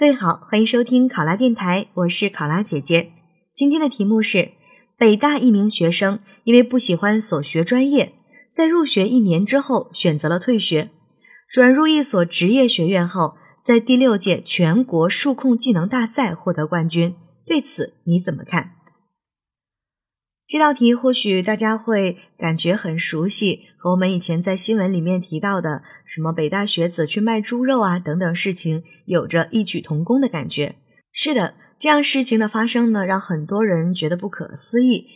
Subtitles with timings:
[0.00, 3.12] 各位好，欢迎收听考拉电台，我是考拉姐姐。
[3.52, 4.52] 今天的题目是：
[4.96, 8.14] 北大一名学生因为不喜欢所学专业，
[8.50, 10.88] 在入学一年之后选择了退学，
[11.46, 17.14] 转入一所职业学院后，在第六届全国数控技能大赛获得冠军。
[17.44, 18.76] 对此你怎么看？
[20.50, 30.74] 这道题或许大家会感觉很熟悉，和我们以前在新闻里面提到的什么北大学子去卖猪肉啊等等事情有着异曲同工的感觉。
[31.12, 35.06] 是的，这样事情的发生呢，让很多人觉得不可思议，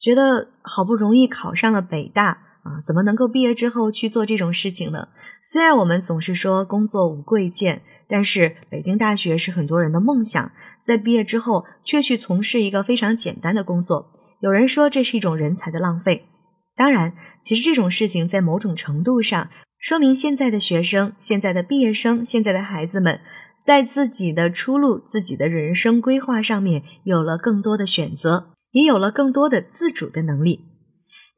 [0.00, 2.28] 觉得好不容易考上了北大
[2.62, 5.08] 啊，怎么能够毕业之后去做这种事情呢？
[5.44, 10.50] 虽然我们总是说工作无贵贱，但是北京大学是很多人的梦想，
[10.82, 14.08] 在毕业之后却去从事一个非常简单的工作。
[14.42, 16.26] 有人说这是一种人才的浪费，
[16.74, 23.20] 当然，其实这种事情在某种程度上说明现在的学生、现在的毕业生、现在的孩子们，
[23.64, 30.64] 在自己的出路、自己的人生规划上面有了更多的选择，也有了更多的自主的能力。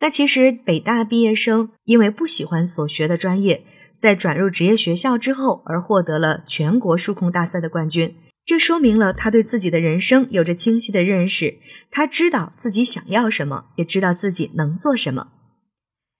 [0.00, 3.66] 那其实北大毕业生因为不喜欢所学的专业，
[3.98, 8.16] 在转入职业学校之后，而获得了全国数控大赛的冠军。
[8.44, 11.58] 这说明了他对自己的人生有着清晰的认识，
[11.90, 15.28] 他知道自己想要什么，也知道自己能做什么。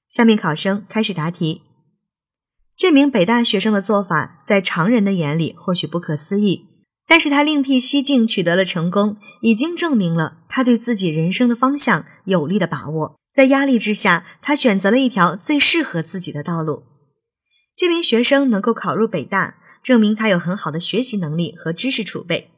[0.08, 1.62] 下面考生开始答题。
[2.76, 6.66] 这名北大学生的做法在常人的眼里或许不可思议，
[7.06, 13.16] 但是他另辟蹊径取得了成功，已经证明了他对自己人生的方向有力的把握。
[13.32, 16.84] 在压力之下，他选择了一条最适合自己的道路。
[17.76, 19.58] 这名学生能够考入北大。
[19.84, 22.50] 证明他有很好的学习能力和知识储备，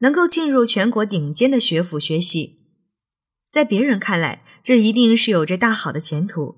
[0.00, 2.58] 能够进入全国顶尖的学府学习。
[3.50, 6.56] 在别人看来，这一定是有着大好的前途。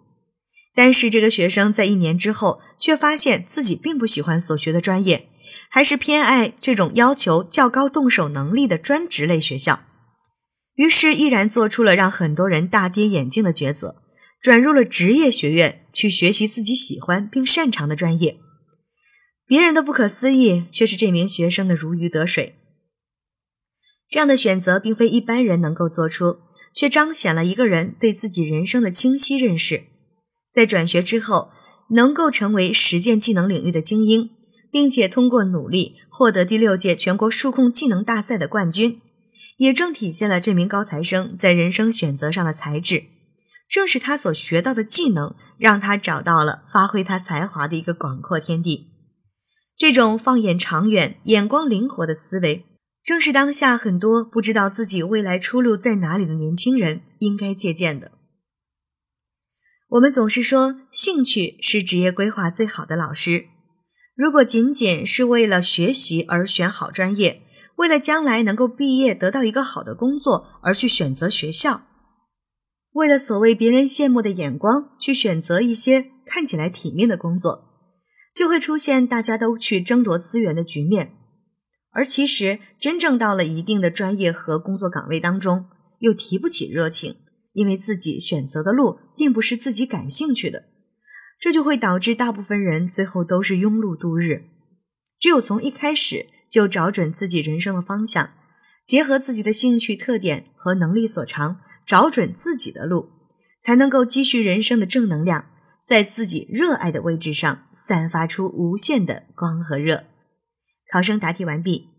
[0.74, 5.28] 但是这个学生在一年之后，却发现自己并不喜欢所学的专业，
[5.70, 9.84] 还是偏爱这种要求较高动手能力的专职类学校。
[10.74, 14.02] 于是，毅然做出了让很多人大跌眼镜的抉择，
[14.42, 18.41] 转入了职业学院去学习自己喜欢并擅长的专业。
[19.46, 22.56] 别人的不可思议，却是这名学生的如鱼得水。
[24.08, 26.38] 这样的选择并非一般人能够做出，
[26.72, 29.84] 却彰显了一个人对自己人生的清晰认识。
[30.52, 31.50] 在转学之后，
[31.90, 34.30] 能够成为实践技能领域的精英，
[34.72, 39.00] 并且通过努力获得第六届全国数控技能大赛的冠军，
[39.58, 43.04] 也正体现了这名高材生在人生选择上的才智。
[43.68, 48.95] 正是他所学到的技能，让他找到了发挥他才华的一个广阔天地。
[49.76, 52.64] 这种放眼长远、眼光灵活的思维，
[53.04, 58.12] 正是当下很多不知道自己未来出路在哪里的年轻人应该借鉴的。
[59.88, 63.47] 我们总是说，兴趣是职业规划最好的老师。
[64.14, 67.43] 如果仅仅是为了学习而选好专业，
[67.76, 71.82] 为了将来能够毕业得到一个好的工作而去选择学校，
[72.93, 77.66] 为了所谓别人羡慕的眼光去选择一些看起来体面的工作。
[78.36, 81.14] 就会出现大家都去争夺资源的局面，
[81.91, 85.70] 而其实真正到了一定的专业和工作岗位当中，
[86.00, 87.16] 又提不起热情，
[87.54, 90.64] 因为自己选择的路并不是自己感兴趣的，
[91.41, 94.44] 这就会导致大部分人最后都是庸碌度日。
[95.19, 98.34] 只有从一开始就找准自己人生的方向，
[98.86, 103.08] 结合自己的兴趣特点和能力所长，找准自己的路，
[103.62, 105.46] 才能够积蓄人生的正能量。
[105.86, 110.04] 在自己热爱的位置上散发出无限的光和热。
[110.91, 111.91] 考生答题完毕。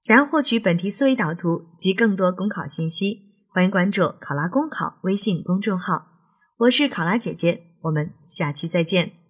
[0.00, 6.08] 想要获取本题思维导图及更多公考信息，欢迎关注“考拉公考”微信公众号。
[6.58, 9.21] 我是考拉姐姐，我们下期再见。